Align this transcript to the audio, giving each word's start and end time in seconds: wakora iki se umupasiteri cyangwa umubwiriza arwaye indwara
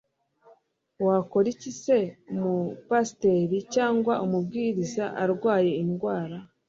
wakora 1.05 1.47
iki 1.55 1.71
se 1.81 1.97
umupasiteri 2.33 3.57
cyangwa 3.75 4.13
umubwiriza 4.25 5.03
arwaye 5.23 5.71
indwara 5.83 6.37